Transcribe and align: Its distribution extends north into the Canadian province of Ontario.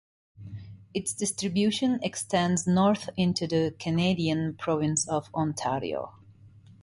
Its 0.95 1.13
distribution 1.13 1.99
extends 2.01 2.65
north 2.65 3.07
into 3.17 3.45
the 3.45 3.75
Canadian 3.77 4.55
province 4.57 5.07
of 5.07 5.29
Ontario. 5.35 6.13